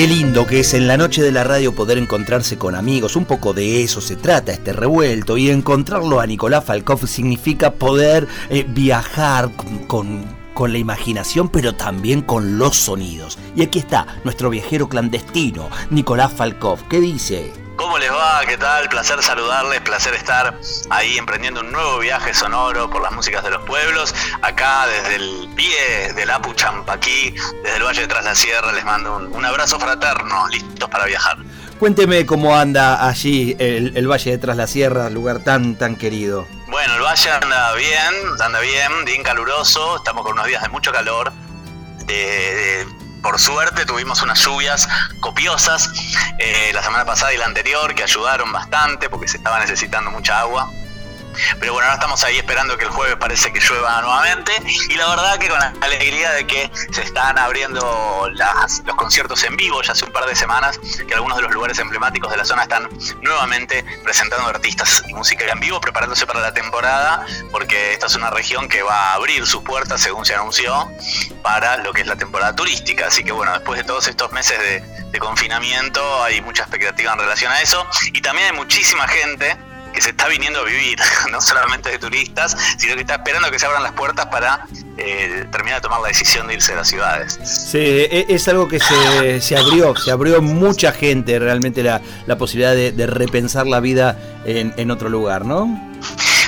Qué 0.00 0.06
lindo 0.06 0.46
que 0.46 0.60
es 0.60 0.72
en 0.72 0.86
la 0.86 0.96
noche 0.96 1.22
de 1.22 1.30
la 1.30 1.44
radio 1.44 1.74
poder 1.74 1.98
encontrarse 1.98 2.56
con 2.56 2.74
amigos, 2.74 3.16
un 3.16 3.26
poco 3.26 3.52
de 3.52 3.82
eso 3.82 4.00
se 4.00 4.16
trata 4.16 4.50
este 4.50 4.72
revuelto 4.72 5.36
y 5.36 5.50
encontrarlo 5.50 6.20
a 6.20 6.26
Nicolás 6.26 6.64
Falkov 6.64 7.06
significa 7.06 7.74
poder 7.74 8.26
eh, 8.48 8.64
viajar 8.66 9.50
con, 9.86 10.24
con 10.54 10.72
la 10.72 10.78
imaginación 10.78 11.50
pero 11.50 11.74
también 11.74 12.22
con 12.22 12.56
los 12.56 12.78
sonidos. 12.78 13.36
Y 13.54 13.60
aquí 13.60 13.78
está 13.78 14.06
nuestro 14.24 14.48
viajero 14.48 14.88
clandestino, 14.88 15.68
Nicolás 15.90 16.32
Falkov, 16.32 16.88
¿qué 16.88 16.98
dice? 16.98 17.52
¿Cómo 17.80 17.96
les 17.96 18.12
va? 18.12 18.42
¿Qué 18.46 18.58
tal? 18.58 18.90
Placer 18.90 19.22
saludarles, 19.22 19.80
placer 19.80 20.12
estar 20.12 20.54
ahí 20.90 21.16
emprendiendo 21.16 21.62
un 21.62 21.72
nuevo 21.72 22.00
viaje 22.00 22.34
sonoro 22.34 22.90
por 22.90 23.00
las 23.00 23.10
músicas 23.10 23.42
de 23.42 23.48
los 23.48 23.64
pueblos. 23.64 24.14
Acá 24.42 24.86
desde 24.86 25.14
el 25.14 25.48
pie 25.56 26.12
del 26.14 26.28
Apu 26.28 26.52
Champaquí, 26.52 27.34
desde 27.62 27.78
el 27.78 27.82
Valle 27.82 28.02
de 28.02 28.08
Tras 28.08 28.22
la 28.22 28.34
Sierra, 28.34 28.70
les 28.72 28.84
mando 28.84 29.16
un, 29.16 29.44
abrazo 29.46 29.80
fraterno, 29.80 30.46
listos 30.48 30.90
para 30.90 31.06
viajar. 31.06 31.38
Cuénteme 31.78 32.26
cómo 32.26 32.54
anda 32.54 33.08
allí 33.08 33.56
el, 33.58 34.06
Valle 34.06 34.32
de 34.32 34.36
Tras 34.36 34.58
la 34.58 34.66
Sierra, 34.66 35.08
lugar 35.08 35.38
tan, 35.42 35.74
tan 35.76 35.96
querido. 35.96 36.46
Bueno, 36.66 36.96
el 36.96 37.02
valle 37.02 37.30
anda 37.30 37.72
bien, 37.76 38.14
anda 38.44 38.60
bien, 38.60 39.06
bien 39.06 39.22
caluroso, 39.22 39.96
estamos 39.96 40.22
con 40.22 40.34
unos 40.34 40.46
días 40.48 40.62
de 40.62 40.68
mucho 40.68 40.92
calor, 40.92 41.32
de 42.04 42.86
por 43.22 43.38
suerte 43.38 43.86
tuvimos 43.86 44.22
unas 44.22 44.38
lluvias 44.44 44.88
copiosas 45.20 45.90
eh, 46.38 46.70
la 46.72 46.82
semana 46.82 47.04
pasada 47.04 47.32
y 47.32 47.36
la 47.36 47.46
anterior 47.46 47.94
que 47.94 48.02
ayudaron 48.02 48.52
bastante 48.52 49.08
porque 49.08 49.28
se 49.28 49.36
estaba 49.36 49.60
necesitando 49.60 50.10
mucha 50.10 50.40
agua. 50.40 50.70
Pero 51.58 51.72
bueno, 51.72 51.86
ahora 51.86 51.94
estamos 51.94 52.22
ahí 52.24 52.36
esperando 52.38 52.76
que 52.76 52.84
el 52.84 52.90
jueves 52.90 53.16
parece 53.16 53.52
que 53.52 53.60
llueva 53.60 54.00
nuevamente. 54.02 54.52
Y 54.88 54.94
la 54.94 55.08
verdad 55.08 55.38
que 55.38 55.48
con 55.48 55.58
la 55.58 55.72
alegría 55.80 56.32
de 56.32 56.46
que 56.46 56.70
se 56.92 57.02
están 57.02 57.38
abriendo 57.38 58.28
los 58.84 58.96
conciertos 58.96 59.42
en 59.44 59.56
vivo 59.56 59.82
ya 59.82 59.92
hace 59.92 60.04
un 60.04 60.12
par 60.12 60.26
de 60.26 60.36
semanas, 60.36 60.78
que 61.06 61.14
algunos 61.14 61.36
de 61.36 61.42
los 61.44 61.52
lugares 61.52 61.78
emblemáticos 61.78 62.30
de 62.30 62.36
la 62.36 62.44
zona 62.44 62.62
están 62.62 62.88
nuevamente 63.22 63.84
presentando 64.02 64.46
artistas 64.48 65.02
y 65.08 65.14
música 65.14 65.44
en 65.50 65.60
vivo, 65.60 65.80
preparándose 65.80 66.26
para 66.26 66.40
la 66.40 66.52
temporada, 66.52 67.24
porque 67.50 67.94
esta 67.94 68.06
es 68.06 68.14
una 68.14 68.30
región 68.30 68.68
que 68.68 68.82
va 68.82 69.10
a 69.10 69.14
abrir 69.14 69.46
sus 69.46 69.62
puertas, 69.62 70.00
según 70.00 70.24
se 70.24 70.34
anunció, 70.34 70.88
para 71.42 71.78
lo 71.78 71.92
que 71.92 72.02
es 72.02 72.06
la 72.06 72.16
temporada 72.16 72.54
turística. 72.54 73.06
Así 73.06 73.24
que 73.24 73.32
bueno, 73.32 73.52
después 73.52 73.78
de 73.78 73.84
todos 73.84 74.06
estos 74.08 74.32
meses 74.32 74.58
de 74.58 75.18
confinamiento 75.18 76.22
hay 76.22 76.40
mucha 76.40 76.62
expectativa 76.62 77.12
en 77.12 77.18
relación 77.18 77.52
a 77.52 77.60
eso. 77.60 77.86
Y 78.12 78.20
también 78.20 78.48
hay 78.48 78.56
muchísima 78.56 79.06
gente 79.08 79.56
que 80.00 80.04
se 80.04 80.10
está 80.10 80.28
viniendo 80.28 80.60
a 80.60 80.64
vivir, 80.64 80.98
no 81.30 81.40
solamente 81.40 81.90
de 81.90 81.98
turistas, 81.98 82.56
sino 82.78 82.94
que 82.94 83.02
está 83.02 83.16
esperando 83.16 83.50
que 83.50 83.58
se 83.58 83.66
abran 83.66 83.82
las 83.82 83.92
puertas 83.92 84.26
para 84.26 84.66
eh, 84.96 85.46
terminar 85.52 85.80
de 85.80 85.82
tomar 85.82 86.00
la 86.00 86.08
decisión 86.08 86.46
de 86.46 86.54
irse 86.54 86.72
a 86.72 86.76
las 86.76 86.88
ciudades. 86.88 87.38
Sí, 87.44 87.78
e, 87.78 88.26
es 88.28 88.48
algo 88.48 88.66
que 88.66 88.80
se, 88.80 89.40
se 89.42 89.56
abrió, 89.58 89.94
se 89.96 90.10
abrió 90.10 90.40
mucha 90.40 90.92
gente 90.92 91.38
realmente 91.38 91.82
la, 91.82 92.00
la 92.26 92.38
posibilidad 92.38 92.74
de, 92.74 93.06
repensar 93.10 93.66
la 93.66 93.80
vida 93.80 94.16
en, 94.44 94.72
en 94.76 94.90
otro 94.90 95.08
lugar, 95.08 95.44
¿no? 95.44 95.90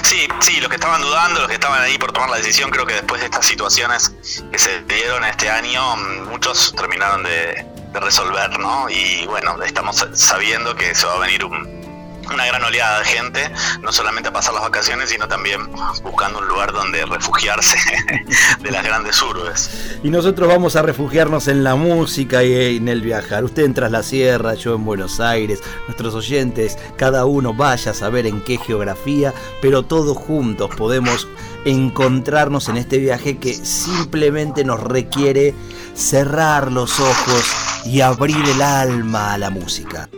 Sí, 0.03 0.29
sí, 0.41 0.61
los 0.61 0.69
que 0.69 0.77
estaban 0.77 1.03
dudando, 1.03 1.41
los 1.41 1.49
que 1.49 1.55
estaban 1.55 1.83
ahí 1.83 1.99
por 1.99 2.13
tomar 2.13 2.31
la 2.31 2.37
decisión, 2.37 2.71
creo 2.71 2.87
que 2.87 2.95
después 2.95 3.21
de 3.21 3.27
estas 3.27 3.45
situaciones 3.45 4.15
que 4.51 4.59
se 4.59 4.83
dieron 4.83 5.25
este 5.25 5.51
año, 5.51 5.97
muchos 6.31 6.73
terminaron 6.75 7.23
de, 7.23 7.67
de 7.93 8.01
resolver, 8.01 8.59
¿no? 8.59 8.89
Y 8.89 9.27
bueno, 9.27 9.61
estamos 9.63 10.07
sabiendo 10.15 10.75
que 10.75 10.95
se 10.95 11.07
va 11.07 11.15
a 11.15 11.19
venir 11.19 11.45
un, 11.45 11.82
una 12.33 12.47
gran 12.47 12.63
oleada 12.63 13.01
de 13.01 13.05
gente, 13.05 13.51
no 13.81 13.93
solamente 13.93 14.29
a 14.29 14.33
pasar 14.33 14.55
las 14.55 14.63
vacaciones, 14.63 15.11
sino 15.11 15.29
también 15.29 15.61
buscando 16.03 16.39
un 16.39 16.49
lugar 16.49 16.73
donde 16.73 17.05
refugiarse 17.07 17.77
de 18.61 18.71
las 18.71 18.85
grandes 18.85 19.21
urbes. 19.23 19.99
Y 20.03 20.11
nosotros 20.11 20.49
vamos 20.49 20.77
a 20.77 20.83
refugiarnos 20.83 21.49
en 21.49 21.65
la 21.65 21.75
música 21.75 22.43
y 22.45 22.77
en 22.77 22.89
el 22.89 23.03
viajar. 23.03 23.45
Usted 23.45 23.65
en 23.65 23.75
Tras 23.75 23.91
la 23.91 24.03
Sierra, 24.03 24.55
yo 24.55 24.75
en 24.75 24.85
Buenos 24.85 25.21
Aires, 25.21 25.61
nuestros 25.87 26.15
oyentes, 26.15 26.79
cada 26.97 27.25
uno 27.25 27.55
vaya 27.55 27.93
a 27.93 27.95
saber 27.95 28.27
en 28.27 28.41
qué 28.43 28.59
geografía, 28.59 29.33
pero 29.61 29.83
todos 29.83 30.17
juntos 30.17 30.71
podemos 30.77 31.29
encontrarnos 31.65 32.69
en 32.69 32.77
este 32.77 32.99
viaje 32.99 33.39
que 33.39 33.55
simplemente 33.55 34.65
nos 34.65 34.81
requiere 34.81 35.55
cerrar 35.95 36.73
los 36.73 36.99
ojos 36.99 37.53
y 37.85 38.01
abrir 38.01 38.45
el 38.49 38.63
alma 38.63 39.35
a 39.35 39.39
la 39.39 39.51
música. 39.51 40.09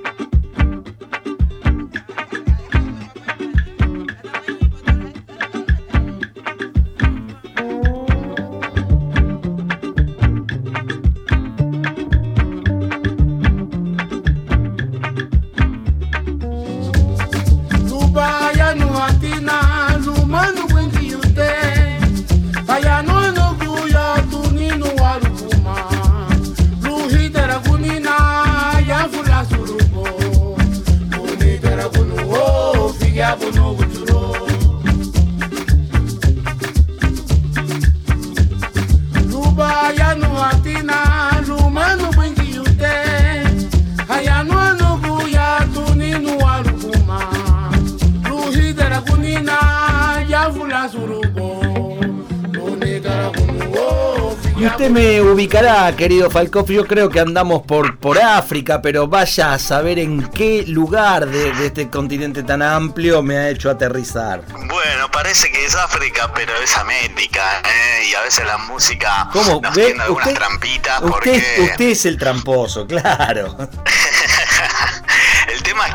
Querido 55.96 56.30
Falcoff, 56.30 56.70
yo 56.70 56.86
creo 56.86 57.08
que 57.08 57.20
andamos 57.20 57.62
por, 57.62 57.98
por 57.98 58.18
África, 58.18 58.82
pero 58.82 59.06
vaya 59.06 59.54
a 59.54 59.58
saber 59.58 59.98
en 59.98 60.28
qué 60.30 60.64
lugar 60.66 61.26
de, 61.26 61.66
este 61.66 61.88
continente 61.88 62.42
tan 62.42 62.62
amplio 62.62 63.22
me 63.22 63.36
ha 63.36 63.48
hecho 63.50 63.70
aterrizar. 63.70 64.42
Bueno, 64.48 65.10
parece 65.12 65.50
que 65.50 65.64
es 65.64 65.74
África, 65.74 66.32
pero 66.34 66.52
es 66.62 66.76
América, 66.76 67.62
¿eh? 67.64 68.08
y 68.10 68.14
a 68.14 68.22
veces 68.22 68.44
la 68.46 68.58
música 68.58 69.28
¿Cómo? 69.32 69.60
nos 69.62 69.74
tiene 69.74 70.02
algunas 70.02 70.34
trampitas. 70.34 71.02
Usted, 71.02 71.42
usted 71.60 71.88
es 71.90 72.06
el 72.06 72.18
tramposo, 72.18 72.86
claro. 72.88 73.56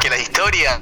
la 0.10 0.18
historia 0.18 0.82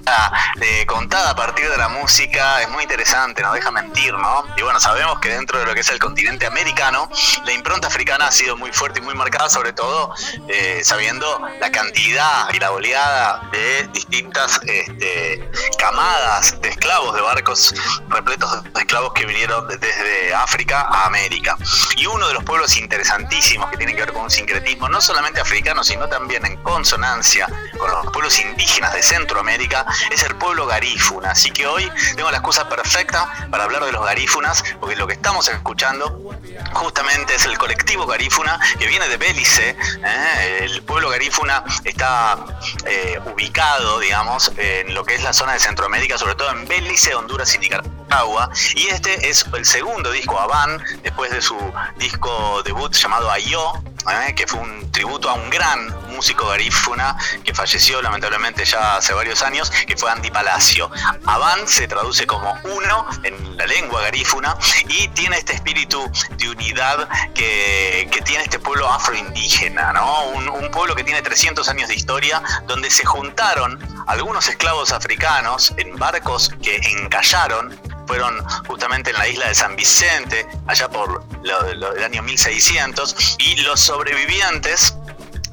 contada 0.85 1.31
a 1.31 1.35
partir 1.35 1.69
de 1.69 1.77
la 1.77 1.89
música 1.89 2.61
es 2.61 2.69
muy 2.69 2.83
interesante, 2.83 3.41
no 3.41 3.53
deja 3.53 3.71
mentir, 3.71 4.13
¿no? 4.13 4.43
Y 4.55 4.61
bueno, 4.61 4.79
sabemos 4.79 5.19
que 5.19 5.29
dentro 5.29 5.59
de 5.59 5.65
lo 5.65 5.73
que 5.73 5.81
es 5.81 5.89
el 5.89 5.99
continente 5.99 6.45
americano, 6.45 7.09
la 7.45 7.51
impronta 7.51 7.87
africana 7.87 8.27
ha 8.27 8.31
sido 8.31 8.55
muy 8.55 8.71
fuerte 8.71 8.99
y 8.99 9.01
muy 9.03 9.15
marcada, 9.15 9.49
sobre 9.49 9.73
todo 9.73 10.13
eh, 10.47 10.81
sabiendo 10.83 11.41
la 11.59 11.71
cantidad 11.71 12.49
y 12.53 12.59
la 12.59 12.71
oleada 12.71 13.41
de 13.51 13.87
distintas 13.93 14.59
este, 14.63 15.49
camadas 15.77 16.59
de 16.61 16.69
esclavos, 16.69 17.15
de 17.15 17.21
barcos 17.21 17.73
repletos 18.09 18.63
de 18.63 18.79
esclavos 18.79 19.13
que 19.13 19.25
vinieron 19.25 19.67
desde 19.67 20.33
África 20.33 20.81
a 20.81 21.05
América. 21.05 21.57
Y 21.97 22.05
uno 22.05 22.27
de 22.27 22.33
los 22.33 22.43
pueblos 22.43 22.77
interesantísimos 22.77 23.69
que 23.71 23.77
tiene 23.77 23.93
que 23.93 24.01
ver 24.01 24.13
con 24.13 24.23
un 24.23 24.31
sincretismo, 24.31 24.89
no 24.89 25.01
solamente 25.01 25.41
africano, 25.41 25.83
sino 25.83 26.07
también 26.07 26.45
en 26.45 26.55
consonancia 26.63 27.47
con 27.77 27.91
los 27.91 28.05
pueblos 28.11 28.39
indígenas, 28.39 28.93
de 28.93 29.03
Centroamérica 29.17 29.85
es 30.11 30.21
el 30.23 30.35
pueblo 30.35 30.67
garífuna. 30.67 31.31
Así 31.31 31.49
que 31.51 31.65
hoy 31.65 31.89
tengo 32.15 32.29
la 32.29 32.37
excusa 32.37 32.69
perfecta 32.69 33.47
para 33.49 33.63
hablar 33.63 33.83
de 33.83 33.91
los 33.91 34.05
garífunas, 34.05 34.63
porque 34.79 34.95
lo 34.95 35.07
que 35.07 35.13
estamos 35.13 35.47
escuchando 35.47 36.37
justamente 36.73 37.35
es 37.35 37.45
el 37.45 37.57
colectivo 37.57 38.05
garífuna 38.05 38.59
que 38.77 38.85
viene 38.85 39.07
de 39.07 39.17
Bélice. 39.17 39.75
¿eh? 40.03 40.59
El 40.61 40.83
pueblo 40.83 41.09
garífuna 41.09 41.63
está 41.83 42.37
eh, 42.85 43.19
ubicado, 43.25 43.99
digamos, 43.99 44.51
en 44.57 44.93
lo 44.93 45.03
que 45.03 45.15
es 45.15 45.23
la 45.23 45.33
zona 45.33 45.53
de 45.53 45.59
Centroamérica, 45.59 46.17
sobre 46.17 46.35
todo 46.35 46.51
en 46.51 46.67
Bélice, 46.67 47.15
Honduras 47.15 47.55
y 47.55 47.57
Nicaragua. 47.57 48.51
Y 48.75 48.87
este 48.87 49.29
es 49.29 49.45
el 49.51 49.65
segundo 49.65 50.11
disco, 50.11 50.39
Avan, 50.39 50.83
después 51.01 51.31
de 51.31 51.41
su 51.41 51.57
disco 51.97 52.61
debut 52.63 52.93
llamado 52.93 53.31
Ayo, 53.31 53.73
¿eh? 54.09 54.33
que 54.35 54.47
fue 54.47 54.59
un 54.59 54.91
tributo 54.91 55.29
a 55.29 55.33
un 55.33 55.49
gran 55.49 55.95
músico 56.09 56.47
garífuna 56.47 57.15
que 57.43 57.53
falleció 57.53 58.01
lamentablemente 58.01 58.65
ya 58.65 58.97
hace 58.97 59.13
varios 59.13 59.43
años, 59.43 59.69
que 59.69 59.95
fue 59.95 60.09
Andy 60.09 60.31
Palacio. 60.31 60.89
Avan 61.25 61.67
se 61.67 61.87
traduce 61.87 62.25
como 62.25 62.57
uno 62.63 63.05
en 63.23 63.57
la 63.57 63.65
lengua 63.65 64.01
garífuna 64.01 64.57
y 64.89 65.07
tiene 65.09 65.37
este 65.37 65.53
espíritu 65.53 66.11
de 66.37 66.49
unidad 66.49 67.07
que, 67.33 68.09
tiene 68.25 68.43
este 68.43 68.59
pueblo 68.59 68.91
afroindígena, 68.91 69.93
¿no? 69.93 70.25
Un, 70.29 70.49
un 70.49 70.69
pueblo 70.71 70.95
que 70.95 71.03
tiene 71.03 71.21
300 71.21 71.69
años 71.69 71.87
de 71.87 71.95
historia, 71.95 72.41
donde 72.65 72.89
se 72.89 73.05
juntaron 73.05 73.79
algunos 74.07 74.47
esclavos 74.49 74.91
africanos 74.91 75.73
en 75.77 75.95
barcos 75.95 76.51
que 76.61 76.75
encallaron 76.99 77.79
fueron 78.07 78.43
justamente 78.67 79.11
en 79.11 79.17
la 79.17 79.27
isla 79.27 79.49
de 79.49 79.55
San 79.55 79.75
Vicente, 79.75 80.47
allá 80.65 80.89
por 80.89 81.23
el 81.43 82.03
año 82.03 82.23
1600, 82.23 83.37
y 83.39 83.57
los 83.61 83.79
sobrevivientes 83.79 84.96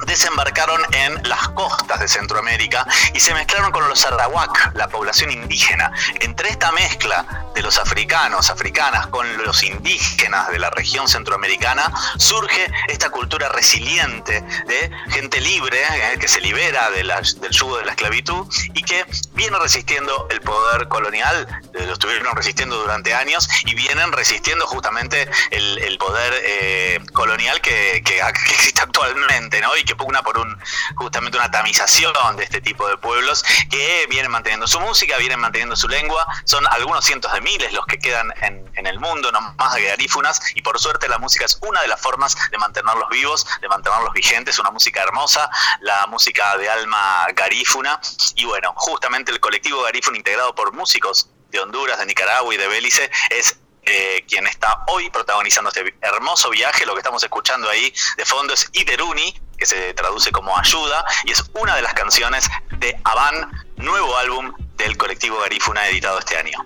desembarcaron 0.06 0.80
en 0.92 1.28
las 1.28 1.48
costas 1.50 2.00
de 2.00 2.08
Centroamérica 2.08 2.86
y 3.14 3.20
se 3.20 3.34
mezclaron 3.34 3.72
con 3.72 3.88
los 3.88 4.04
arawak, 4.04 4.74
la 4.74 4.88
población 4.88 5.30
indígena. 5.30 5.92
Entre 6.20 6.48
esta 6.48 6.72
mezcla 6.72 7.46
de 7.54 7.62
los 7.62 7.78
africanos, 7.78 8.50
africanas, 8.50 9.06
con 9.08 9.26
los 9.44 9.62
indígenas 9.62 10.50
de 10.50 10.58
la 10.58 10.70
región 10.70 11.08
centroamericana, 11.08 11.92
surge 12.16 12.70
esta 12.88 13.10
cultura 13.10 13.48
resiliente 13.48 14.40
de 14.66 14.90
gente 15.10 15.40
libre 15.40 15.80
eh, 15.82 16.18
que 16.18 16.28
se 16.28 16.40
libera 16.40 16.90
del 16.90 17.10
yugo 17.50 17.78
de 17.78 17.84
la 17.84 17.92
esclavitud 17.92 18.46
y 18.74 18.82
que 18.82 19.04
viene 19.34 19.58
resistiendo 19.58 20.26
el 20.30 20.40
poder 20.40 20.88
colonial, 20.88 21.46
eh, 21.74 21.86
lo 21.86 21.92
estuvieron 21.92 22.34
resistiendo 22.34 22.76
durante 22.76 23.14
años 23.14 23.48
y 23.64 23.74
vienen 23.74 24.12
resistiendo 24.12 24.66
justamente 24.66 25.28
el, 25.50 25.96
poder 25.98 26.34
eh, 26.44 27.00
colonial 27.12 27.60
que, 27.60 27.96
existe 27.96 28.80
actualmente, 28.80 29.60
¿no? 29.60 29.74
Pugna 29.94 30.22
por 30.22 30.38
un 30.38 30.60
justamente 30.96 31.38
una 31.38 31.50
tamización 31.50 32.12
de 32.36 32.44
este 32.44 32.60
tipo 32.60 32.86
de 32.88 32.96
pueblos 32.96 33.44
que 33.70 34.06
vienen 34.08 34.30
manteniendo 34.30 34.66
su 34.66 34.80
música, 34.80 35.16
vienen 35.18 35.40
manteniendo 35.40 35.76
su 35.76 35.88
lengua, 35.88 36.26
son 36.44 36.66
algunos 36.68 37.04
cientos 37.04 37.32
de 37.32 37.40
miles 37.40 37.72
los 37.72 37.86
que 37.86 37.98
quedan 37.98 38.32
en, 38.42 38.64
el 38.86 39.00
mundo, 39.00 39.32
no 39.32 39.40
más 39.40 39.74
de 39.74 39.82
garífunas, 39.82 40.40
y 40.54 40.60
por 40.60 40.78
suerte 40.78 41.08
la 41.08 41.18
música 41.18 41.46
es 41.46 41.58
una 41.62 41.80
de 41.80 41.88
las 41.88 42.00
formas 42.00 42.36
de 42.50 42.58
mantenerlos 42.58 43.08
vivos, 43.08 43.46
de 43.62 43.68
mantenerlos 43.68 44.12
vigentes, 44.12 44.58
una 44.58 44.70
música 44.70 45.02
hermosa, 45.02 45.48
la 45.80 46.06
música 46.06 46.56
de 46.58 46.68
alma 46.68 47.26
garífuna, 47.34 47.98
y 48.34 48.44
bueno, 48.44 48.74
justamente 48.76 49.32
el 49.32 49.40
colectivo 49.40 49.82
garífuna 49.82 50.18
integrado 50.18 50.54
por 50.54 50.72
músicos 50.74 51.30
de 51.50 51.60
Honduras, 51.60 51.98
de 51.98 52.06
Nicaragua 52.06 52.54
y 52.54 52.58
de 52.58 52.68
Belice 52.68 53.10
es 53.30 53.58
eh, 53.86 54.24
quien 54.26 54.46
está 54.46 54.82
hoy 54.86 55.10
protagonizando 55.10 55.68
este 55.68 55.94
hermoso 56.00 56.50
viaje. 56.50 56.86
Lo 56.86 56.94
que 56.94 57.00
estamos 57.00 57.22
escuchando 57.22 57.68
ahí 57.68 57.92
de 58.16 58.24
fondo 58.24 58.54
es 58.54 58.68
Iteruni, 58.72 59.38
que 59.56 59.66
se 59.66 59.94
traduce 59.94 60.30
como 60.30 60.56
ayuda, 60.58 61.04
y 61.24 61.32
es 61.32 61.44
una 61.60 61.76
de 61.76 61.82
las 61.82 61.94
canciones 61.94 62.48
de 62.78 62.96
Avan, 63.04 63.50
nuevo 63.76 64.16
álbum 64.16 64.52
del 64.76 64.96
colectivo 64.96 65.38
Garífuna 65.40 65.88
editado 65.88 66.18
este 66.18 66.36
año 66.36 66.58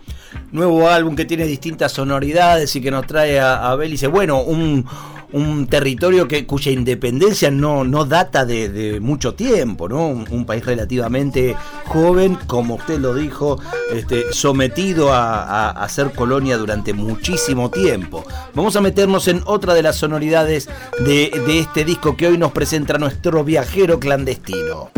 nuevo 0.50 0.88
álbum 0.88 1.14
que 1.14 1.24
tiene 1.24 1.44
distintas 1.44 1.92
sonoridades 1.92 2.74
y 2.74 2.80
que 2.80 2.90
nos 2.90 3.06
trae 3.06 3.38
a, 3.38 3.70
a. 3.70 3.76
Bueno, 4.08 4.40
un, 4.40 4.88
un 5.32 5.66
territorio 5.66 6.26
que, 6.26 6.46
cuya 6.46 6.72
independencia 6.72 7.50
no, 7.50 7.84
no 7.84 8.04
data 8.04 8.44
de, 8.44 8.98
mucho 9.00 9.34
tiempo, 9.34 9.88
¿no? 9.88 10.08
Un, 10.08 10.44
país 10.46 10.64
relativamente 10.64 11.54
joven, 11.86 12.38
como 12.46 12.76
usted 12.76 12.98
lo 12.98 13.14
dijo, 13.14 13.60
este, 13.92 14.32
sometido 14.32 15.10
a, 15.12 15.86
ser 15.88 16.12
colonia 16.12 16.56
durante 16.56 16.92
muchísimo 16.92 17.70
tiempo. 17.70 18.24
Vamos 18.54 18.76
a 18.76 18.80
meternos 18.80 19.28
en 19.28 19.42
otra 19.44 19.74
de 19.74 19.82
las 19.82 19.96
sonoridades 19.96 20.68
de, 21.00 21.30
de 21.46 21.58
este 21.58 21.84
disco 21.84 22.16
que 22.16 22.28
hoy 22.28 22.38
nos 22.38 22.52
presenta 22.52 22.98
nuestro 22.98 23.44
viajero 23.44 24.00
clandestino. 24.00 24.97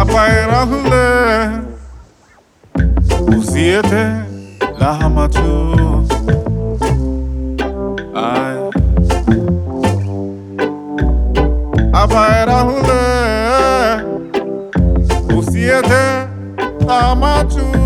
apayrahunde 0.00 1.04
Uziyete 3.38 4.04
lahmatu 4.80 5.50
Ay 8.14 8.56
Apayrahunde 11.92 13.02
Uziyete 15.38 16.02
lahmatu 16.88 17.79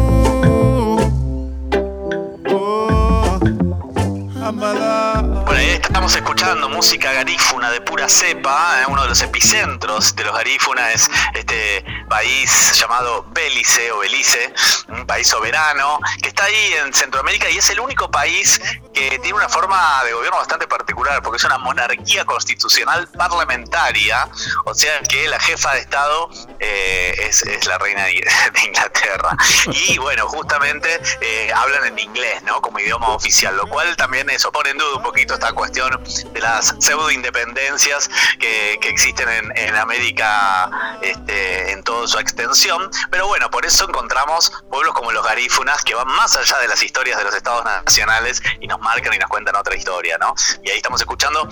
de 10.14 10.24
los 10.24 10.34
garífunas 10.34 10.94
es 10.94 11.10
este 11.32 11.82
país 12.10 12.78
llamado 12.78 13.24
Belice 13.30 13.90
o 13.90 14.00
Belice, 14.00 14.52
un 14.88 15.06
país 15.06 15.26
soberano 15.26 15.98
que 16.20 16.28
está 16.28 16.44
ahí 16.44 16.74
en 16.84 16.92
Centroamérica 16.92 17.48
y 17.48 17.56
es 17.56 17.70
el 17.70 17.80
único 17.80 18.10
país 18.10 18.60
que 18.94 19.18
tiene 19.18 19.34
una 19.34 19.48
forma 19.48 20.02
de 20.04 20.12
gobierno 20.12 20.38
bastante 20.38 20.66
particular, 20.66 21.20
porque 21.22 21.36
es 21.36 21.44
una 21.44 21.58
monarquía 21.58 22.24
constitucional 22.24 23.08
parlamentaria, 23.08 24.28
o 24.64 24.74
sea 24.74 25.00
que 25.02 25.28
la 25.28 25.40
jefa 25.40 25.74
de 25.74 25.80
Estado 25.80 26.30
eh, 26.60 27.14
es, 27.18 27.66
la 27.66 27.76
reina 27.78 28.04
de, 28.04 28.22
Inglaterra. 28.64 29.36
Y 29.66 29.98
bueno, 29.98 30.28
justamente 30.28 31.00
eh, 31.20 31.52
hablan 31.54 31.86
en 31.86 31.98
inglés, 31.98 32.42
¿no? 32.44 32.60
Como 32.62 32.78
idioma 32.78 33.08
oficial, 33.08 33.56
lo 33.56 33.66
cual 33.66 33.96
también 33.96 34.30
eso 34.30 34.52
pone 34.52 34.70
en 34.70 34.78
duda 34.78 34.96
un 34.96 35.02
poquito 35.02 35.34
esta 35.34 35.52
cuestión 35.52 36.02
de 36.32 36.40
las 36.40 36.74
pseudo 36.78 37.10
independencias 37.10 38.08
que, 38.38 38.78
existen 38.84 39.28
en, 39.56 39.74
América 39.74 40.70
este, 41.02 41.72
en 41.72 41.82
toda 41.82 42.06
su 42.06 42.18
extensión. 42.18 42.90
Pero 43.10 43.26
bueno, 43.26 43.50
por 43.50 43.66
eso 43.66 43.88
encontramos 43.88 44.52
pueblos 44.70 44.94
como 44.94 45.10
los 45.10 45.24
garífunas 45.24 45.82
que 45.82 45.94
van 45.94 46.06
más 46.06 46.36
allá 46.36 46.58
de 46.58 46.68
las 46.68 46.82
historias 46.82 47.18
de 47.18 47.24
los 47.24 47.34
estados 47.34 47.64
nacionales 47.64 48.42
y 48.60 48.66
nos 48.66 48.78
marcan 48.84 49.12
y 49.14 49.18
nos 49.18 49.28
cuentan 49.28 49.56
otra 49.56 49.74
historia, 49.74 50.16
¿no? 50.18 50.34
Y 50.62 50.70
ahí 50.70 50.76
estamos 50.76 51.00
escuchando 51.00 51.48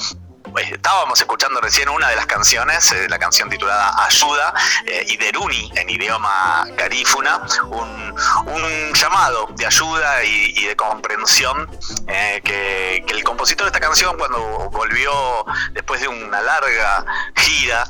estábamos 0.60 1.20
escuchando 1.20 1.60
recién 1.60 1.88
una 1.88 2.08
de 2.08 2.16
las 2.16 2.26
canciones, 2.26 2.92
eh, 2.92 3.08
la 3.08 3.18
canción 3.18 3.48
titulada 3.48 4.04
Ayuda, 4.04 4.54
eh, 4.86 5.04
y 5.08 5.16
Deruni 5.16 5.70
en 5.76 5.90
idioma 5.90 6.66
garífuna, 6.76 7.40
un, 7.70 8.02
llamado 8.94 9.48
de 9.56 9.66
ayuda 9.66 10.22
y, 10.24 10.64
de 10.64 10.76
comprensión 10.76 11.68
eh, 12.06 12.40
que, 12.44 13.04
el 13.08 13.24
compositor 13.24 13.64
de 13.64 13.68
esta 13.68 13.80
canción 13.80 14.16
cuando 14.16 14.70
volvió 14.70 15.44
después 15.72 16.00
de 16.00 16.08
una 16.08 16.40
larga 16.40 17.04
gira, 17.36 17.84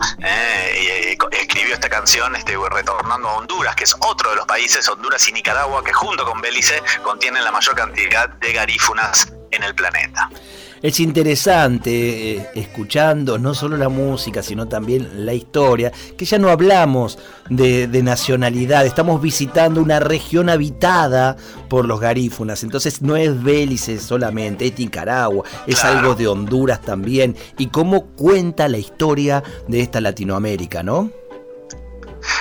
escribió 1.30 1.74
esta 1.74 1.88
canción 1.88 2.34
este, 2.36 2.56
retornando 2.70 3.28
a 3.28 3.34
Honduras, 3.34 3.76
que 3.76 3.84
es 3.84 3.94
otro 4.00 4.30
de 4.30 4.36
los 4.36 4.46
países, 4.46 4.88
Honduras 4.88 5.26
y 5.28 5.32
Nicaragua, 5.32 5.84
que 5.84 5.92
junto 5.92 6.24
con 6.24 6.40
Belice 6.40 6.82
contienen 7.02 7.44
la 7.44 7.52
mayor 7.52 7.74
cantidad 7.74 8.28
de 8.28 8.52
garífunas 8.52 9.32
en 9.50 9.62
el 9.62 9.74
planeta 9.74 10.28
es 10.82 10.98
interesante 11.00 12.36
eh, 12.36 12.48
escuchando 12.54 13.38
no 13.38 13.54
solo 13.54 13.76
la 13.76 13.88
música, 13.88 14.42
sino 14.42 14.66
también 14.66 15.24
la 15.24 15.32
historia, 15.32 15.92
que 16.16 16.24
ya 16.24 16.38
no 16.38 16.48
hablamos 16.48 17.18
de, 17.48 17.88
nacionalidad, 18.02 18.84
estamos 18.84 19.22
visitando 19.22 19.80
una 19.80 20.00
región 20.00 20.48
habitada 20.48 21.36
por 21.68 21.86
los 21.86 22.00
garífunas, 22.00 22.64
entonces 22.64 23.00
no 23.00 23.16
es 23.16 23.42
Bélice 23.42 23.98
solamente, 23.98 24.66
es 24.66 24.78
Nicaragua, 24.78 25.44
es 25.66 25.84
algo 25.84 26.14
de 26.14 26.26
Honduras 26.26 26.80
también, 26.82 27.36
y 27.58 27.68
cómo 27.68 28.06
cuenta 28.06 28.68
la 28.68 28.78
historia 28.78 29.42
de 29.68 29.80
esta 29.80 30.00
Latinoamérica, 30.00 30.82
¿no? 30.82 31.10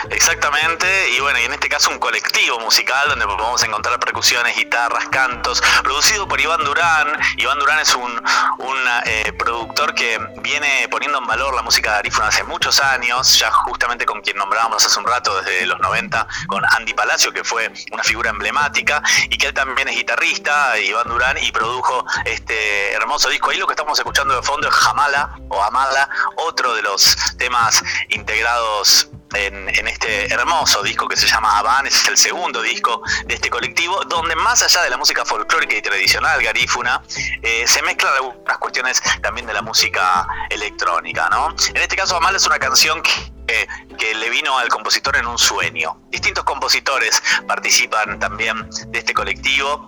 Exactamente, 0.09 0.88
y 1.11 1.19
bueno, 1.19 1.39
y 1.39 1.43
en 1.43 1.53
este 1.53 1.69
caso 1.69 1.89
un 1.89 2.00
colectivo 2.00 2.59
musical 2.59 3.09
donde 3.09 3.25
podemos 3.25 3.63
encontrar 3.63 4.00
percusiones, 4.00 4.55
guitarras, 4.55 5.07
cantos, 5.09 5.61
producido 5.83 6.27
por 6.27 6.39
Iván 6.39 6.63
Durán. 6.63 7.07
Iván 7.38 7.59
Durán 7.59 7.79
es 7.79 7.93
un, 7.95 8.11
un 8.59 8.77
eh, 9.05 9.33
productor 9.38 9.93
que 9.93 10.19
viene 10.38 10.88
poniendo 10.89 11.17
en 11.19 11.25
valor 11.25 11.53
la 11.55 11.61
música 11.61 11.91
garífuna 11.91 12.27
hace 12.27 12.43
muchos 12.43 12.79
años, 12.79 13.38
ya 13.39 13.51
justamente 13.51 14.05
con 14.05 14.21
quien 14.21 14.38
nombrábamos 14.38 14.85
hace 14.85 15.00
un 15.00 15.05
rato, 15.05 15.41
desde 15.41 15.65
los 15.65 15.79
90, 15.79 16.27
con 16.47 16.63
Andy 16.77 16.93
Palacio, 16.93 17.31
que 17.31 17.43
fue 17.43 17.71
una 17.91 18.03
figura 18.03 18.29
emblemática, 18.29 19.01
y 19.29 19.38
que 19.38 19.47
él 19.47 19.53
también 19.53 19.88
es 19.88 19.95
guitarrista, 19.95 20.77
Iván 20.79 21.07
Durán, 21.07 21.38
y 21.41 21.51
produjo 21.51 22.05
este 22.25 22.93
hermoso 22.93 23.29
disco. 23.29 23.50
Ahí 23.50 23.57
lo 23.57 23.67
que 23.67 23.73
estamos 23.73 23.97
escuchando 23.97 24.35
de 24.35 24.41
fondo 24.41 24.67
es 24.67 24.73
Jamala 24.73 25.35
o 25.50 25.61
Amala, 25.61 26.09
otro 26.38 26.73
de 26.73 26.81
los 26.81 27.15
temas 27.38 27.83
integrados 28.09 29.09
en, 29.33 29.88
este 29.88 30.31
hermoso 30.33 30.81
disco 30.83 31.07
que 31.07 31.15
se 31.15 31.27
llama 31.27 31.57
Avan, 31.57 31.88
es 31.88 32.07
el 32.07 32.17
segundo 32.17 32.61
disco 32.61 33.01
de 33.25 33.35
este 33.35 33.50
colectivo, 33.50 34.03
donde 34.05 34.35
más 34.35 34.61
allá 34.61 34.83
de 34.83 34.89
la 34.89 34.97
música 34.97 35.25
folclórica 35.25 35.75
y 35.75 35.81
tradicional 35.81 36.41
garífuna, 36.41 37.01
eh, 37.41 37.63
se 37.67 37.81
mezclan 37.81 38.13
algunas 38.13 38.57
cuestiones 38.57 39.01
también 39.21 39.47
de 39.47 39.53
la 39.53 39.61
música 39.61 40.27
electrónica, 40.50 41.29
¿no? 41.29 41.55
En 41.73 41.81
este 41.81 41.95
caso, 41.95 42.15
Amal 42.15 42.35
es 42.35 42.45
una 42.45 42.59
canción 42.59 43.01
que, 43.01 43.67
que 43.97 44.15
le 44.15 44.29
vino 44.29 44.57
al 44.57 44.69
compositor 44.69 45.15
en 45.17 45.27
un 45.27 45.38
sueño. 45.38 46.00
Distintos 46.09 46.43
compositores 46.43 47.21
participan 47.47 48.19
también 48.19 48.69
de 48.88 49.00
este 49.00 49.13
colectivo 49.13 49.88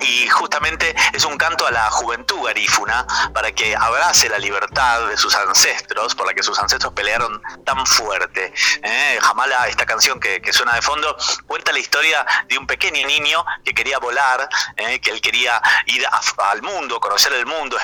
y 0.00 0.28
justamente 0.28 0.94
es 1.12 1.24
un 1.24 1.36
canto 1.36 1.66
a 1.66 1.70
la 1.70 1.90
juventud 1.90 2.44
garífuna 2.44 3.06
para 3.32 3.52
que 3.52 3.74
abrace 3.74 4.28
la 4.28 4.38
libertad 4.38 5.06
de 5.08 5.16
sus 5.16 5.34
ancestros, 5.34 6.14
por 6.14 6.26
la 6.26 6.34
que 6.34 6.42
sus 6.42 6.58
ancestros 6.58 6.92
pelearon 6.92 7.42
tan 7.64 7.84
fuerte. 7.86 8.52
¿eh? 8.82 9.18
Jamala, 9.20 9.68
esta 9.68 9.86
canción 9.86 10.20
que, 10.20 10.40
suena 10.52 10.74
de 10.74 10.82
fondo, 10.82 11.16
cuenta 11.46 11.72
la 11.72 11.78
historia 11.78 12.24
de 12.48 12.58
un 12.58 12.66
pequeño 12.66 13.06
niño 13.06 13.44
que 13.64 13.74
quería 13.74 13.98
volar, 13.98 14.48
¿eh? 14.76 15.00
que 15.00 15.10
él 15.10 15.20
quería 15.20 15.60
ir 15.86 16.04
al 16.38 16.62
mundo, 16.62 17.00
conocer 17.00 17.32
el 17.32 17.46
mundo, 17.46 17.76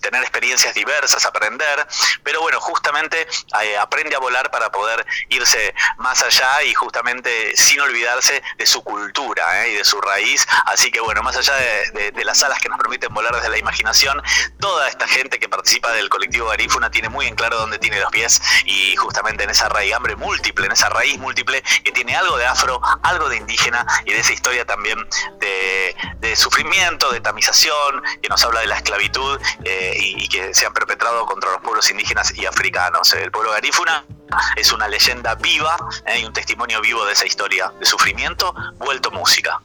tener 0.00 0.22
experiencias 0.22 0.74
diversas, 0.74 1.24
aprender, 1.26 1.86
pero 2.22 2.40
bueno, 2.40 2.60
justamente 2.60 3.26
eh, 3.62 3.76
aprende 3.78 4.16
a 4.16 4.18
volar 4.18 4.50
para 4.50 4.70
poder 4.70 5.06
irse 5.28 5.74
más 5.98 6.22
allá 6.22 6.62
y 6.64 6.74
justamente 6.74 7.56
sin 7.56 7.80
olvidarse 7.80 8.42
de 8.58 8.66
su 8.66 8.82
cultura 8.82 9.64
eh, 9.64 9.72
y 9.72 9.74
de 9.76 9.84
su 9.84 10.00
raíz. 10.00 10.46
Así 10.66 10.90
que 10.90 11.00
bueno, 11.00 11.22
más 11.22 11.36
allá 11.36 11.54
de, 11.54 12.24
las 12.24 12.42
alas 12.42 12.60
que 12.60 12.68
nos 12.68 12.78
permiten 12.78 13.12
volar 13.14 13.34
desde 13.34 13.48
la 13.48 13.58
imaginación, 13.58 14.22
toda 14.60 14.88
esta 14.88 15.08
gente 15.08 15.38
que 15.38 15.48
participa 15.48 15.90
del 15.92 16.08
colectivo 16.08 16.48
Garífuna 16.48 16.90
tiene 16.90 17.08
muy 17.08 17.26
en 17.26 17.34
claro 17.34 17.58
dónde 17.58 17.78
tiene 17.78 17.98
los 17.98 18.10
pies 18.10 18.40
y 18.66 18.94
justamente 18.96 19.44
en 19.44 19.50
esa 19.50 19.68
raigambre 19.68 20.16
múltiple, 20.16 20.66
en 20.66 20.72
esa 20.72 20.88
raíz 20.90 21.18
múltiple 21.18 21.62
que 21.84 21.92
tiene 21.92 22.14
algo 22.14 22.36
de 22.36 22.46
afro, 22.46 22.80
algo 23.02 23.28
de 23.28 23.36
indígena 23.36 23.86
y 24.04 24.12
de 24.12 24.20
esa 24.20 24.32
historia 24.32 24.64
también 24.66 24.98
de, 25.40 26.36
sufrimiento, 26.36 27.10
de 27.10 27.20
tamización, 27.20 28.02
que 28.22 28.28
nos 28.28 28.42
habla 28.44 28.60
de 28.60 28.66
la 28.66 28.76
esclavitud. 28.76 29.40
Eh, 29.64 29.89
y, 29.96 30.28
que 30.28 30.54
se 30.54 30.66
han 30.66 30.72
perpetrado 30.72 31.24
contra 31.26 31.50
los 31.50 31.60
pueblos 31.60 31.90
indígenas 31.90 32.32
y 32.36 32.46
africanos. 32.46 33.12
El 33.14 33.30
pueblo 33.30 33.52
garífuna 33.52 34.04
es 34.56 34.72
una 34.72 34.88
leyenda 34.88 35.34
viva 35.34 35.76
eh, 36.06 36.20
y 36.20 36.24
un 36.24 36.32
testimonio 36.32 36.80
vivo 36.80 37.04
de 37.04 37.12
esa 37.12 37.26
historia 37.26 37.72
de 37.78 37.86
sufrimiento 37.86 38.54
vuelto 38.78 39.10
música. 39.10 39.60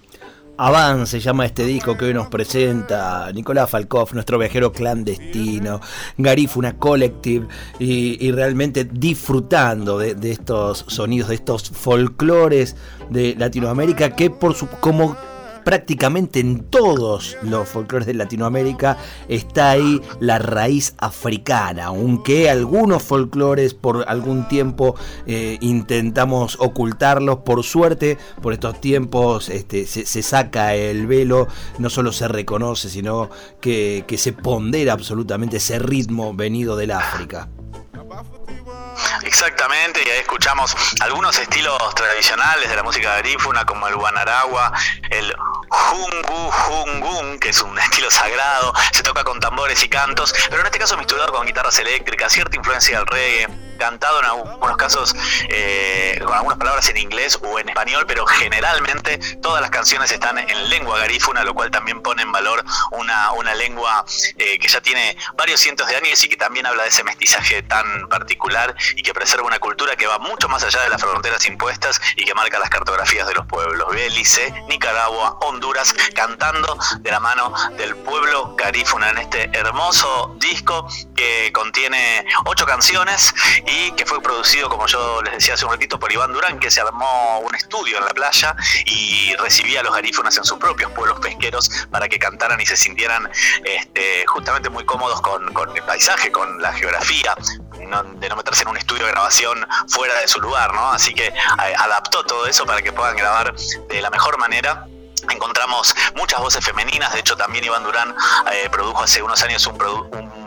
Avan 0.58 1.06
se 1.06 1.20
llama 1.20 1.46
este 1.46 1.66
disco 1.66 1.98
que 1.98 2.06
hoy 2.06 2.14
nos 2.14 2.28
presenta 2.28 3.30
Nicolás 3.34 3.70
Falkov, 3.70 4.14
nuestro 4.14 4.40
viajero 4.40 4.72
clandestino, 4.72 5.82
Garífuna 6.18 6.78
Collective, 6.78 7.46
y, 7.78 8.32
realmente 8.32 8.86
disfrutando 8.86 9.98
de, 9.98 10.16
de, 10.16 10.32
estos 10.32 10.86
sonidos, 10.88 11.28
de 11.28 11.36
estos 11.36 11.70
folclores 11.72 12.78
de 13.10 13.36
Latinoamérica 13.38 14.16
que 14.16 14.30
por 14.30 14.56
su 14.56 14.70
como 14.70 15.18
prácticamente 15.66 16.40
en 16.40 16.64
todos 16.70 17.36
los 17.42 17.68
folclores 17.68 18.06
de 18.06 18.14
Latinoamérica 18.14 18.98
está 19.28 19.72
ahí 19.72 20.02
la 20.22 20.40
raíz 20.40 20.96
africana, 21.00 21.86
aunque 21.86 22.50
algunos 22.50 23.04
folclores 23.04 23.74
por 23.74 24.06
algún 24.08 24.48
tiempo 24.48 24.96
eh, 25.26 25.58
intentamos 25.60 26.56
ocultarlos, 26.60 27.40
por 27.40 27.64
suerte 27.64 28.18
por 28.42 28.54
estos 28.54 28.80
tiempos 28.80 29.50
este, 29.50 29.88
se, 29.88 30.24
saca 30.24 30.76
el 30.76 31.08
velo, 31.08 31.48
no 31.80 31.90
solo 31.90 32.12
se 32.12 32.28
reconoce, 32.28 32.90
sino 32.90 33.30
que, 33.60 34.06
se 34.16 34.32
pondera 34.32 34.94
absolutamente 34.94 35.58
ese 35.58 35.78
ritmo 35.78 36.34
venido 36.34 36.78
del 36.78 36.92
África. 36.92 37.50
Exactamente, 39.24 40.02
y 40.06 40.10
ahí 40.10 40.20
escuchamos 40.20 40.76
algunos 41.02 41.38
estilos 41.38 41.78
tradicionales 41.96 42.70
de 42.70 42.76
la 42.76 42.84
música 42.84 43.16
garífuna, 43.16 43.66
como 43.66 43.88
el 43.88 43.96
guanaragua, 43.96 44.72
el 45.10 45.34
jungu 45.76 46.52
jungun, 46.52 47.40
que 47.40 47.50
es 47.50 47.62
un 47.62 47.78
estilo 47.86 48.10
sagrado, 48.10 48.74
se 48.92 49.04
toca 49.04 49.24
con 49.24 49.40
tambores 49.40 49.84
y 49.84 49.90
cantos, 49.90 50.34
pero 50.50 50.62
en 50.62 50.68
este 50.68 50.80
caso 50.80 50.98
mezclado 50.98 51.32
con 51.32 51.46
guitarras 51.46 51.78
eléctricas, 51.80 52.32
cierta 52.32 52.56
influencia 52.56 52.98
del 52.98 53.08
reggae 53.08 53.65
cantado 53.78 54.20
en 54.20 54.26
algunos 54.26 54.78
casos 54.78 55.16
eh, 55.50 56.20
con 56.24 56.34
algunas 56.34 56.58
palabras 56.58 56.90
en 56.90 56.98
inglés 56.98 57.40
o 57.42 57.60
en 57.60 57.70
español, 57.70 58.06
pero 58.08 58.26
generalmente 58.26 59.20
todas 59.42 59.62
las 59.62 59.70
canciones 59.70 60.12
están 60.12 60.38
en 60.38 60.70
lengua 60.70 61.00
garífuna, 61.00 61.44
lo 61.44 61.54
cual 61.54 61.72
también 61.72 62.02
pone 62.02 62.24
en 62.24 62.32
valor 62.32 62.64
una, 62.92 63.32
una 63.34 63.54
lengua 63.56 64.06
eh, 64.38 64.58
que 64.60 64.68
ya 64.68 64.82
tiene 64.82 65.18
varios 65.36 65.60
cientos 65.60 65.88
de 65.88 65.96
años 65.96 66.24
y 66.24 66.30
que 66.30 66.38
también 66.38 66.66
habla 66.66 66.84
de 66.84 66.90
ese 66.90 67.04
mestizaje 67.04 67.64
tan 67.64 68.08
particular 68.10 68.76
y 68.96 69.02
que 69.02 69.14
preserva 69.14 69.46
una 69.46 69.60
cultura 69.60 69.96
que 69.96 70.08
va 70.08 70.20
mucho 70.20 70.50
más 70.50 70.64
allá 70.64 70.82
de 70.82 70.90
las 70.90 71.02
fronteras 71.02 71.46
impuestas 71.46 72.02
y 72.16 72.24
que 72.24 72.34
marca 72.34 72.60
las 72.60 72.70
cartografías 72.70 73.28
de 73.28 73.34
los 73.34 73.46
pueblos. 73.46 73.88
Belice, 73.92 74.54
Nicaragua, 74.68 75.38
Honduras, 75.42 75.94
cantando 76.14 76.78
de 77.00 77.12
la 77.12 77.20
mano 77.20 77.54
del 77.78 77.96
pueblo 77.96 78.56
garífuna 78.56 79.10
en 79.10 79.18
este 79.20 79.50
hermoso 79.54 80.36
disco 80.38 80.88
que 81.16 81.52
contiene 81.54 82.26
ocho 82.46 82.66
canciones 82.66 83.34
y 83.66 83.92
que 83.92 84.06
fue 84.06 84.22
producido, 84.22 84.70
como 84.70 84.86
yo 84.88 85.22
les 85.24 85.34
decía 85.34 85.56
hace 85.56 85.66
un 85.66 85.72
ratito, 85.72 86.00
por 86.00 86.12
Iván 86.12 86.32
Durán, 86.32 86.60
que 86.60 86.70
se 86.70 86.82
armó 86.82 87.40
un 87.40 87.56
estudio 87.56 87.98
en 87.98 88.06
la 88.06 88.12
playa 88.12 88.56
y 88.86 89.36
recibía 89.38 89.80
a 89.80 89.84
los 89.84 89.94
garífonas 89.94 90.38
en 90.38 90.44
sus 90.44 90.58
propios 90.58 90.92
pueblos 90.92 91.20
pesqueros 91.20 91.70
para 91.90 92.08
que 92.08 92.20
cantaran 92.20 92.60
y 92.62 92.66
se 92.66 92.78
sintieran 92.78 93.30
este, 93.64 94.26
justamente 94.28 94.70
muy 94.70 94.86
cómodos 94.86 95.22
con, 95.22 95.46
el 95.76 95.84
paisaje, 95.84 96.32
con 96.32 96.62
la 96.62 96.74
geografía, 96.74 97.36
de 97.76 98.30
no 98.30 98.36
meterse 98.36 98.64
en 98.64 98.70
un 98.70 98.78
estudio 98.78 99.06
de 99.06 99.12
grabación 99.12 99.68
fuera 99.88 100.20
de 100.20 100.28
su 100.28 100.40
lugar, 100.40 100.74
¿no? 100.74 100.92
Así 100.92 101.14
que 101.14 101.28
eh, 101.28 101.34
adaptó 101.78 102.24
todo 102.26 102.46
eso 102.48 102.66
para 102.66 102.82
que 102.82 102.92
puedan 102.92 103.16
grabar 103.16 103.54
de 103.56 104.02
la 104.02 104.10
mejor 104.10 104.38
manera 104.38 104.86
encontramos 105.32 105.96
muchas 106.16 106.40
voces 106.40 106.64
femeninas, 106.64 107.12
de 107.14 107.20
hecho 107.20 107.36
también 107.36 107.66
Iván 107.66 107.84
Durán 107.84 108.16
eh, 108.52 108.70
produjo 108.70 109.02
hace 109.04 109.24
unos 109.24 109.42
años 109.42 109.66
un, 109.66 109.82
un 109.82 110.45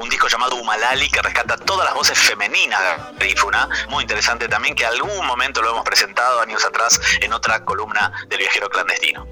un 0.00 0.08
disco 0.08 0.28
llamado 0.28 0.56
Humalali 0.56 1.08
que 1.08 1.20
rescata 1.22 1.56
todas 1.56 1.84
las 1.84 1.94
voces 1.94 2.18
femeninas 2.18 2.80
de 3.18 3.26
Rifuna, 3.26 3.68
muy 3.90 4.02
interesante 4.02 4.48
también 4.48 4.74
que 4.74 4.86
algún 4.86 5.26
momento 5.26 5.62
lo 5.62 5.70
hemos 5.70 5.84
presentado 5.84 6.40
años 6.40 6.64
atrás 6.64 7.00
en 7.20 7.32
otra 7.32 7.64
columna 7.64 8.12
del 8.28 8.38
viajero 8.38 8.68
clandestino. 8.68 9.26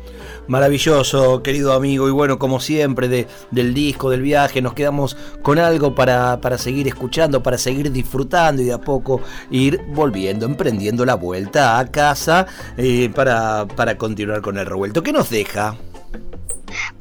Maravilloso, 0.49 1.42
querido 1.42 1.73
amigo, 1.73 2.08
y 2.08 2.12
bueno, 2.12 2.38
como 2.38 2.61
siempre, 2.61 3.08
de, 3.08 3.26
del 3.50 3.75
disco, 3.75 4.11
del 4.11 4.23
viaje, 4.23 4.62
nos 4.62 4.75
quedamos 4.75 5.16
con 5.42 5.58
algo 5.58 5.94
para, 5.94 6.40
para 6.40 6.56
seguir 6.56 6.87
escuchando, 6.87 7.42
para 7.42 7.58
seguir 7.58 7.90
disfrutando 7.90 8.62
y 8.62 8.66
de 8.66 8.73
a 8.73 8.78
poco 8.78 9.20
ir 9.50 9.80
volviendo, 9.88 10.46
emprendiendo 10.46 11.04
la 11.04 11.14
vuelta 11.14 11.78
a 11.78 11.90
casa 11.90 12.46
eh, 12.76 13.11
para, 13.14 13.66
para 13.66 13.99
continuar 13.99 14.40
con 14.40 14.56
el 14.56 14.66
revuelto. 14.66 15.02
¿Qué 15.02 15.12
nos 15.12 15.30
deja? 15.30 15.76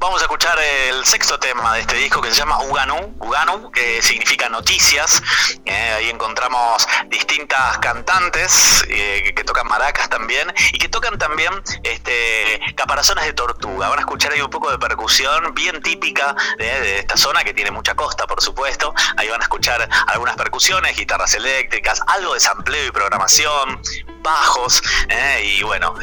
Vamos 0.06 0.20
a 0.20 0.26
escuchar 0.26 0.56
el 0.88 1.04
sexto 1.04 1.36
tema 1.36 1.74
de 1.74 1.80
este 1.80 1.96
disco 1.96 2.22
que 2.22 2.30
se 2.30 2.36
llama 2.36 2.60
Uganu, 2.60 3.16
Uganu 3.18 3.72
que 3.72 4.00
significa 4.00 4.48
noticias. 4.48 5.20
Eh, 5.64 5.94
ahí 5.96 6.10
encontramos 6.10 6.86
distintas 7.08 7.78
cantantes 7.78 8.84
eh, 8.88 9.32
que 9.34 9.42
tocan 9.42 9.66
maracas 9.66 10.08
también 10.08 10.46
y 10.72 10.78
que 10.78 10.88
tocan 10.88 11.18
también 11.18 11.52
este, 11.82 12.60
caparazones 12.76 13.24
de 13.24 13.32
tortuga. 13.32 13.88
Van 13.88 13.98
a 13.98 14.02
escuchar 14.02 14.30
ahí 14.30 14.40
un 14.40 14.48
poco 14.48 14.70
de 14.70 14.78
percusión 14.78 15.52
bien 15.54 15.82
típica 15.82 16.36
de, 16.56 17.00
esta 17.00 17.16
zona 17.16 17.42
que 17.42 17.52
tiene 17.52 17.72
mucha 17.72 17.96
costa, 17.96 18.28
por 18.28 18.40
supuesto. 18.40 18.94
Ahí 19.16 19.26
van 19.26 19.40
a 19.40 19.44
escuchar 19.44 19.88
algunas 20.06 20.36
percusiones, 20.36 20.96
guitarras 20.96 21.34
eléctricas, 21.34 22.00
algo 22.06 22.34
de 22.34 22.38
sampleo 22.38 22.86
y 22.86 22.92
programación, 22.92 23.82
bajos 24.22 24.82
eh, 25.08 25.42
y 25.44 25.62
bueno, 25.64 25.94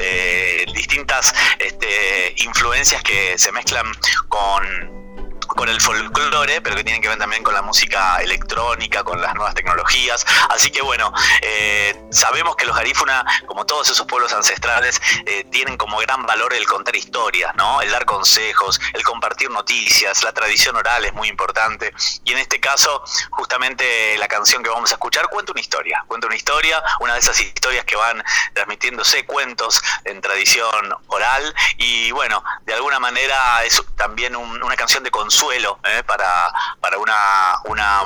distintas 0.73 1.33
este, 1.59 2.35
influencias 2.37 3.01
que 3.01 3.37
se 3.37 3.51
mezclan 3.53 3.92
con 4.29 5.02
con 5.45 5.69
el 5.69 5.79
folclore, 5.81 6.61
pero 6.61 6.75
que 6.75 6.83
tienen 6.83 7.01
que 7.01 7.09
ver 7.09 7.17
también 7.17 7.43
con 7.43 7.53
la 7.53 7.61
música 7.61 8.17
electrónica, 8.17 9.03
con 9.03 9.21
las 9.21 9.33
nuevas 9.35 9.55
tecnologías. 9.55 10.25
Así 10.49 10.71
que 10.71 10.81
bueno, 10.81 11.13
eh, 11.41 12.07
sabemos 12.11 12.55
que 12.55 12.65
los 12.65 12.75
garífuna, 12.75 13.25
como 13.45 13.65
todos 13.65 13.89
esos 13.89 14.05
pueblos 14.07 14.33
ancestrales, 14.33 15.01
eh, 15.25 15.45
tienen 15.51 15.77
como 15.77 15.97
gran 15.99 16.25
valor 16.25 16.53
el 16.53 16.65
contar 16.65 16.95
historias, 16.95 17.55
¿no? 17.55 17.81
El 17.81 17.91
dar 17.91 18.05
consejos, 18.05 18.79
el 18.93 19.03
compartir 19.03 19.49
noticias, 19.49 20.23
la 20.23 20.31
tradición 20.31 20.75
oral 20.75 21.05
es 21.05 21.13
muy 21.13 21.27
importante. 21.27 21.93
Y 22.23 22.33
en 22.33 22.39
este 22.39 22.59
caso, 22.59 23.03
justamente 23.31 24.17
la 24.17 24.27
canción 24.27 24.63
que 24.63 24.69
vamos 24.69 24.91
a 24.91 24.95
escuchar 24.95 25.27
cuenta 25.29 25.51
una 25.51 25.61
historia, 25.61 26.03
cuenta 26.07 26.27
una 26.27 26.35
historia, 26.35 26.83
una 26.99 27.13
de 27.13 27.19
esas 27.19 27.39
historias 27.39 27.85
que 27.85 27.95
van 27.95 28.23
transmitiéndose 28.53 29.25
cuentos 29.25 29.81
en 30.05 30.21
tradición 30.21 30.95
oral 31.07 31.55
y 31.77 32.11
bueno, 32.11 32.43
de 32.65 32.73
alguna 32.73 32.99
manera 32.99 33.63
es 33.63 33.81
también 33.95 34.35
una 34.35 34.75
canción 34.75 35.03
de 35.03 35.11
consuelo 35.43 35.79
¿eh? 35.83 36.03
para, 36.05 36.51
para 36.79 36.97
una, 36.97 37.13
una 37.65 38.01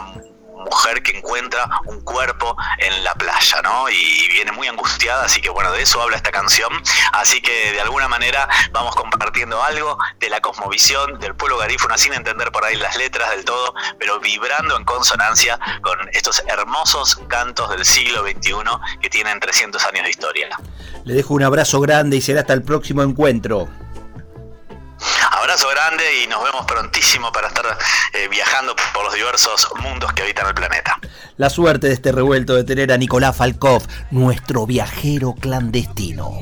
mujer 0.65 1.03
que 1.03 1.17
encuentra 1.17 1.69
un 1.85 2.01
cuerpo 2.01 2.57
en 2.79 3.03
la 3.03 3.13
playa, 3.13 3.61
¿no? 3.61 3.87
Y 3.89 4.27
viene 4.29 4.51
muy 4.51 4.67
angustiada, 4.67 5.25
así 5.25 5.39
que 5.39 5.49
bueno, 5.49 5.71
de 5.71 5.83
eso 5.83 6.01
habla 6.01 6.17
esta 6.17 6.31
canción. 6.31 6.71
Así 7.13 7.41
que 7.41 7.73
de 7.73 7.81
alguna 7.81 8.07
manera 8.07 8.49
vamos 8.71 8.95
compartiendo 8.95 9.61
algo 9.61 9.97
de 10.19 10.29
la 10.29 10.41
cosmovisión 10.41 11.19
del 11.19 11.35
pueblo 11.35 11.59
garífuna 11.59 11.97
sin 11.97 12.13
entender 12.13 12.51
por 12.51 12.65
ahí 12.65 12.75
las 12.75 12.97
letras 12.97 13.29
del 13.29 13.45
todo, 13.45 13.73
pero 13.99 14.19
vibrando 14.19 14.75
en 14.75 14.83
consonancia 14.83 15.59
con 15.83 15.97
estos 16.13 16.43
hermosos 16.47 17.21
cantos 17.27 17.69
del 17.69 17.85
siglo 17.85 18.23
XXI 18.23 18.53
que 18.99 19.09
tienen 19.09 19.39
300 19.39 19.85
años 19.85 20.03
de 20.05 20.09
historia. 20.09 20.49
Le 21.05 21.13
dejo 21.13 21.35
un 21.35 21.43
abrazo 21.43 21.79
grande 21.79 22.17
y 22.17 22.21
será 22.21 22.41
hasta 22.41 22.53
el 22.53 22.63
próximo 22.63 23.03
encuentro. 23.03 23.69
Abrazo 25.57 25.73
grande 25.73 26.03
y 26.23 26.27
nos 26.27 26.43
vemos 26.43 26.67
prontísimo 26.67 27.31
para 27.31 27.47
estar 27.47 27.65
eh, 28.13 28.27
viajando 28.29 28.75
por 28.93 29.05
los 29.05 29.13
diversos 29.15 29.67
mundos 29.81 30.13
que 30.13 30.21
habitan 30.21 30.45
el 30.45 30.53
planeta. 30.53 30.99
La 31.37 31.49
suerte 31.49 31.87
de 31.87 31.93
este 31.93 32.11
revuelto 32.11 32.53
de 32.53 32.63
tener 32.63 32.91
a 32.91 32.97
Nicolás 32.97 33.35
Falkov, 33.37 33.81
nuestro 34.11 34.67
viajero 34.67 35.33
clandestino. 35.33 36.41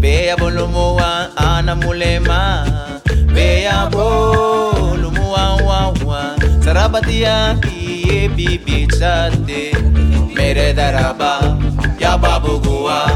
Beya 0.00 0.36
bolumuwa 0.36 1.36
anamulema 1.36 2.66
Beya 3.34 3.86
bolumuwa 3.86 5.56
wawa 5.56 6.36
Sarabatia 6.64 7.56
kiye 7.60 8.28
bibi 8.28 8.86
chate 8.86 9.76
Mere 10.34 10.72
daraba 10.72 11.56
ya 12.00 12.18
babugua 12.18 13.10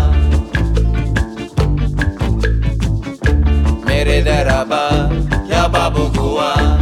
Mere 3.87 4.23
daraba 4.23 5.11
ya 5.51 5.69
babugua 5.69 6.79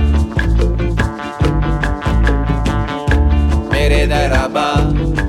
Mere 3.72 4.06
daraba 4.06 4.76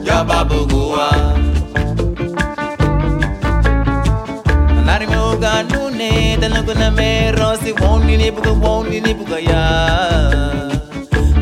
ya 0.05 0.23
babugua 0.23 1.11
talangulame 6.41 7.31
rosi 7.31 7.71
woni 7.81 8.17
nipuka 8.17 8.51
woni 8.51 9.01
nipuka 9.01 9.39
ya. 9.39 9.61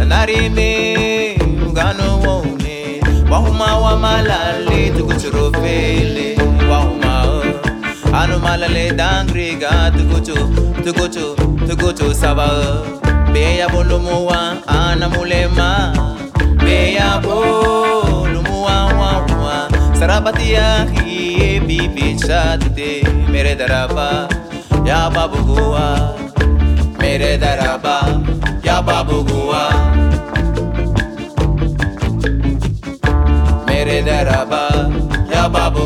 Narine 0.08 1.38
ugano 1.68 2.20
wone 2.20 3.02
wahuma 3.32 3.78
wa 3.78 3.98
malale 3.98 4.90
tukuchurofele 4.98 6.38
wahuma. 6.72 7.44
Anu 8.14 8.40
malale 8.40 8.92
dangriga 8.92 9.92
tukuchu 9.98 10.36
tukuchu 10.84 11.36
tukuchu 11.68 12.14
saba. 12.16 12.50
Beya 13.34 13.70
bolumuwa 13.70 14.58
ana 14.68 15.10
mulema. 15.10 15.94
Beya 16.66 17.18
bolumuwa 17.24 18.86
wawa 18.86 19.70
sarabatia 20.00 20.88
hiye 21.06 21.60
bibi 21.60 22.16
chatete 22.16 23.08
mere 23.32 23.56
daraba 23.56 24.28
ya 24.90 25.06
babu 25.14 25.38
goa 25.46 26.18
mere 26.98 27.38
daraba 27.38 27.98
ya 28.66 28.82
babu 28.82 29.22
mere 33.70 34.02
daraba 34.02 34.64
ya 35.30 35.46
babu 35.46 35.86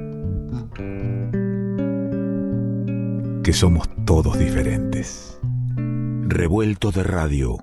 Somos 3.53 3.87
todos 4.05 4.39
diferentes. 4.39 5.39
Revuelto 6.27 6.91
de 6.91 7.03
radio 7.03 7.57